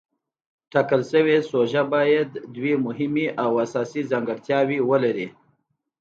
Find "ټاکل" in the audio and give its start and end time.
0.71-1.01